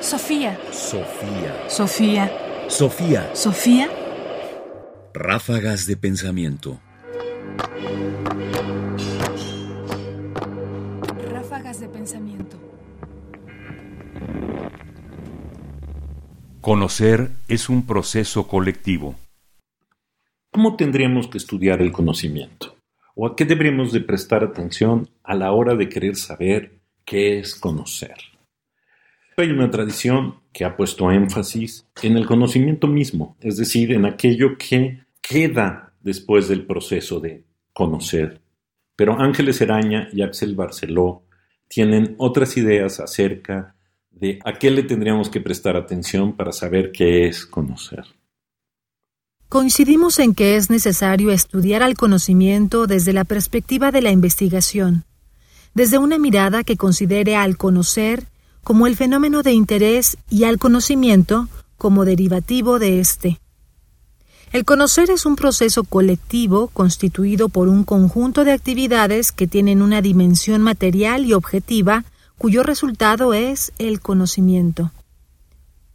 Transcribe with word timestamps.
Sofía. 0.00 0.58
Sofía. 0.72 1.68
Sofía. 1.68 2.32
Sofía. 2.68 3.30
Sofía. 3.34 3.88
Ráfagas 5.12 5.86
de 5.86 5.98
pensamiento. 5.98 6.80
Ráfagas 11.30 11.80
de 11.80 11.88
pensamiento. 11.88 12.56
Conocer 16.62 17.30
es 17.48 17.68
un 17.68 17.86
proceso 17.86 18.48
colectivo. 18.48 19.16
¿Cómo 20.50 20.76
tendríamos 20.76 21.28
que 21.28 21.36
estudiar 21.36 21.82
el 21.82 21.92
conocimiento? 21.92 22.74
¿O 23.14 23.26
a 23.26 23.36
qué 23.36 23.44
deberíamos 23.44 23.92
de 23.92 24.00
prestar 24.00 24.44
atención 24.44 25.10
a 25.22 25.34
la 25.34 25.52
hora 25.52 25.74
de 25.74 25.90
querer 25.90 26.16
saber 26.16 26.80
qué 27.04 27.38
es 27.38 27.54
conocer? 27.54 28.29
Hay 29.40 29.50
una 29.50 29.70
tradición 29.70 30.34
que 30.52 30.66
ha 30.66 30.76
puesto 30.76 31.10
énfasis 31.10 31.86
en 32.02 32.18
el 32.18 32.26
conocimiento 32.26 32.86
mismo, 32.86 33.38
es 33.40 33.56
decir, 33.56 33.90
en 33.92 34.04
aquello 34.04 34.58
que 34.58 35.00
queda 35.22 35.94
después 36.02 36.46
del 36.46 36.66
proceso 36.66 37.20
de 37.20 37.44
conocer. 37.72 38.42
Pero 38.96 39.18
Ángeles 39.18 39.58
Eraña 39.62 40.08
y 40.12 40.20
Axel 40.20 40.54
Barceló 40.54 41.22
tienen 41.68 42.16
otras 42.18 42.58
ideas 42.58 43.00
acerca 43.00 43.76
de 44.10 44.40
a 44.44 44.58
qué 44.58 44.70
le 44.70 44.82
tendríamos 44.82 45.30
que 45.30 45.40
prestar 45.40 45.74
atención 45.74 46.36
para 46.36 46.52
saber 46.52 46.92
qué 46.92 47.26
es 47.26 47.46
conocer. 47.46 48.04
Coincidimos 49.48 50.18
en 50.18 50.34
que 50.34 50.56
es 50.56 50.68
necesario 50.68 51.30
estudiar 51.30 51.82
al 51.82 51.94
conocimiento 51.94 52.86
desde 52.86 53.14
la 53.14 53.24
perspectiva 53.24 53.90
de 53.90 54.02
la 54.02 54.10
investigación, 54.10 55.04
desde 55.72 55.96
una 55.96 56.18
mirada 56.18 56.62
que 56.62 56.76
considere 56.76 57.36
al 57.36 57.56
conocer 57.56 58.24
como 58.62 58.86
el 58.86 58.96
fenómeno 58.96 59.42
de 59.42 59.52
interés 59.52 60.16
y 60.28 60.44
al 60.44 60.58
conocimiento 60.58 61.48
como 61.76 62.04
derivativo 62.04 62.78
de 62.78 63.00
éste. 63.00 63.40
El 64.52 64.64
conocer 64.64 65.10
es 65.10 65.26
un 65.26 65.36
proceso 65.36 65.84
colectivo 65.84 66.68
constituido 66.68 67.48
por 67.48 67.68
un 67.68 67.84
conjunto 67.84 68.44
de 68.44 68.52
actividades 68.52 69.30
que 69.30 69.46
tienen 69.46 69.80
una 69.80 70.02
dimensión 70.02 70.60
material 70.62 71.24
y 71.24 71.34
objetiva 71.34 72.04
cuyo 72.36 72.62
resultado 72.62 73.32
es 73.32 73.72
el 73.78 74.00
conocimiento. 74.00 74.90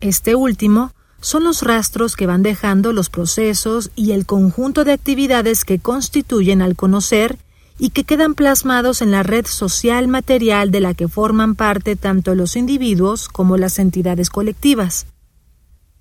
Este 0.00 0.34
último 0.34 0.92
son 1.20 1.42
los 1.42 1.62
rastros 1.62 2.16
que 2.16 2.26
van 2.26 2.42
dejando 2.42 2.92
los 2.92 3.08
procesos 3.08 3.90
y 3.96 4.12
el 4.12 4.26
conjunto 4.26 4.84
de 4.84 4.92
actividades 4.92 5.64
que 5.64 5.78
constituyen 5.78 6.62
al 6.62 6.76
conocer 6.76 7.38
y 7.78 7.90
que 7.90 8.04
quedan 8.04 8.34
plasmados 8.34 9.02
en 9.02 9.10
la 9.10 9.22
red 9.22 9.46
social 9.46 10.08
material 10.08 10.70
de 10.70 10.80
la 10.80 10.94
que 10.94 11.08
forman 11.08 11.54
parte 11.54 11.96
tanto 11.96 12.34
los 12.34 12.56
individuos 12.56 13.28
como 13.28 13.56
las 13.56 13.78
entidades 13.78 14.30
colectivas. 14.30 15.06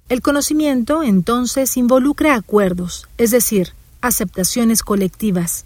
El 0.10 0.22
conocimiento, 0.22 1.02
entonces, 1.02 1.78
involucra 1.78 2.36
acuerdos, 2.36 3.08
es 3.18 3.32
decir, 3.32 3.70
aceptaciones 4.02 4.84
colectivas. 4.84 5.66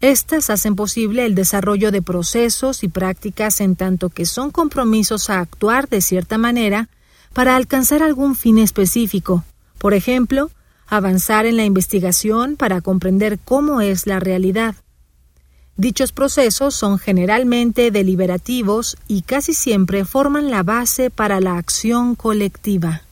Estas 0.00 0.50
hacen 0.50 0.76
posible 0.76 1.24
el 1.24 1.34
desarrollo 1.34 1.90
de 1.90 2.02
procesos 2.02 2.84
y 2.84 2.88
prácticas 2.88 3.60
en 3.60 3.74
tanto 3.74 4.10
que 4.10 4.26
son 4.26 4.50
compromisos 4.50 5.30
a 5.30 5.40
actuar 5.40 5.88
de 5.88 6.02
cierta 6.02 6.36
manera 6.36 6.88
para 7.32 7.56
alcanzar 7.56 8.02
algún 8.02 8.36
fin 8.36 8.58
específico, 8.58 9.44
por 9.78 9.94
ejemplo, 9.94 10.50
avanzar 10.86 11.46
en 11.46 11.56
la 11.56 11.64
investigación 11.64 12.56
para 12.56 12.80
comprender 12.82 13.38
cómo 13.42 13.80
es 13.80 14.06
la 14.06 14.20
realidad, 14.20 14.76
Dichos 15.76 16.12
procesos 16.12 16.76
son 16.76 17.00
generalmente 17.00 17.90
deliberativos 17.90 18.96
y 19.08 19.22
casi 19.22 19.54
siempre 19.54 20.04
forman 20.04 20.48
la 20.48 20.62
base 20.62 21.10
para 21.10 21.40
la 21.40 21.58
acción 21.58 22.14
colectiva. 22.14 23.02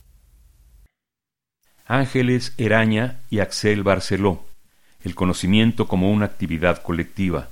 Ángeles 1.85 2.53
Eraña 2.57 3.19
y 3.29 3.39
Axel 3.39 3.83
Barceló. 3.83 4.45
El 5.03 5.13
conocimiento 5.13 5.89
como 5.89 6.09
una 6.09 6.25
actividad 6.25 6.81
colectiva. 6.81 7.49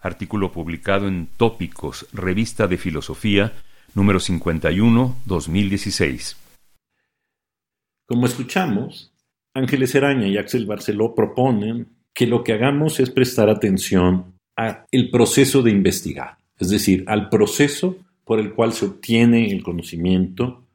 Artículo 0.00 0.52
publicado 0.52 1.08
en 1.08 1.28
Tópicos, 1.36 2.06
Revista 2.12 2.68
de 2.68 2.78
Filosofía, 2.78 3.52
número 3.94 4.20
51, 4.20 5.16
2016. 5.24 6.36
Como 8.06 8.26
escuchamos, 8.26 9.12
Ángeles 9.54 9.92
Eraña 9.96 10.28
y 10.28 10.38
Axel 10.38 10.66
Barceló 10.66 11.16
proponen 11.16 11.96
que 12.14 12.28
lo 12.28 12.44
que 12.44 12.52
hagamos 12.52 13.00
es 13.00 13.10
prestar 13.10 13.50
atención 13.50 14.32
el 14.56 15.10
proceso 15.10 15.62
de 15.62 15.70
investigar, 15.70 16.36
es 16.58 16.70
decir, 16.70 17.04
al 17.06 17.28
proceso 17.28 17.96
por 18.24 18.38
el 18.38 18.52
cual 18.52 18.72
se 18.72 18.86
obtiene 18.86 19.50
el 19.50 19.62
conocimiento, 19.62 20.66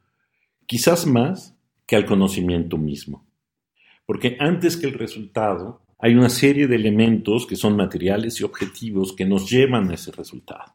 quizás 0.66 1.06
más 1.06 1.54
que 1.86 1.96
al 1.96 2.04
conocimiento 2.04 2.76
mismo. 2.76 3.26
Porque 4.04 4.36
antes 4.40 4.76
que 4.76 4.86
el 4.86 4.94
resultado, 4.94 5.80
hay 5.98 6.14
una 6.14 6.28
serie 6.28 6.66
de 6.66 6.76
elementos 6.76 7.46
que 7.46 7.56
son 7.56 7.76
materiales 7.76 8.40
y 8.40 8.44
objetivos 8.44 9.12
que 9.12 9.24
nos 9.24 9.50
llevan 9.50 9.90
a 9.90 9.94
ese 9.94 10.12
resultado. 10.12 10.74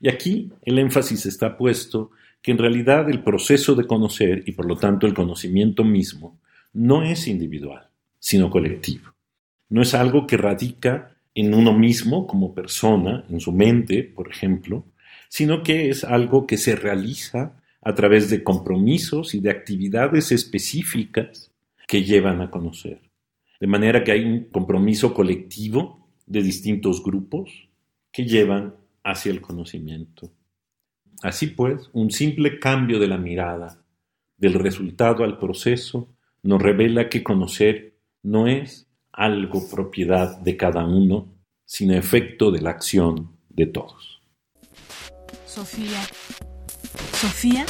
Y 0.00 0.08
aquí 0.08 0.50
el 0.62 0.78
énfasis 0.78 1.26
está 1.26 1.56
puesto 1.56 2.10
que 2.40 2.50
en 2.50 2.58
realidad 2.58 3.08
el 3.08 3.22
proceso 3.22 3.74
de 3.74 3.86
conocer 3.86 4.42
y 4.46 4.52
por 4.52 4.66
lo 4.66 4.76
tanto 4.76 5.06
el 5.06 5.14
conocimiento 5.14 5.84
mismo 5.84 6.40
no 6.72 7.02
es 7.04 7.28
individual, 7.28 7.88
sino 8.18 8.50
colectivo. 8.50 9.12
No 9.68 9.82
es 9.82 9.94
algo 9.94 10.26
que 10.26 10.36
radica 10.36 11.11
en 11.34 11.54
uno 11.54 11.72
mismo 11.72 12.26
como 12.26 12.54
persona, 12.54 13.24
en 13.28 13.40
su 13.40 13.52
mente, 13.52 14.02
por 14.04 14.30
ejemplo, 14.30 14.84
sino 15.28 15.62
que 15.62 15.88
es 15.88 16.04
algo 16.04 16.46
que 16.46 16.58
se 16.58 16.76
realiza 16.76 17.58
a 17.80 17.94
través 17.94 18.30
de 18.30 18.42
compromisos 18.42 19.34
y 19.34 19.40
de 19.40 19.50
actividades 19.50 20.30
específicas 20.30 21.50
que 21.88 22.04
llevan 22.04 22.40
a 22.40 22.50
conocer. 22.50 23.00
De 23.58 23.66
manera 23.66 24.04
que 24.04 24.12
hay 24.12 24.24
un 24.24 24.44
compromiso 24.50 25.14
colectivo 25.14 26.08
de 26.26 26.42
distintos 26.42 27.02
grupos 27.02 27.68
que 28.10 28.24
llevan 28.24 28.74
hacia 29.02 29.32
el 29.32 29.40
conocimiento. 29.40 30.30
Así 31.22 31.48
pues, 31.48 31.88
un 31.92 32.10
simple 32.10 32.58
cambio 32.58 32.98
de 32.98 33.08
la 33.08 33.16
mirada 33.16 33.82
del 34.36 34.54
resultado 34.54 35.24
al 35.24 35.38
proceso 35.38 36.08
nos 36.42 36.60
revela 36.60 37.08
que 37.08 37.22
conocer 37.22 37.94
no 38.22 38.48
es 38.48 38.88
algo 39.12 39.68
propiedad 39.70 40.38
de 40.38 40.56
cada 40.56 40.84
uno, 40.84 41.32
sino 41.64 41.94
efecto 41.94 42.50
de 42.50 42.60
la 42.60 42.70
acción 42.70 43.36
de 43.48 43.66
todos. 43.66 44.20
Sofía. 45.46 46.00
Sofía. 47.12 47.64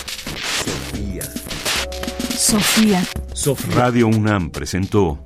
Sofía. 2.37 3.03
Sofía. 3.35 3.75
Radio 3.75 4.07
UNAM 4.07 4.51
presentó 4.51 5.23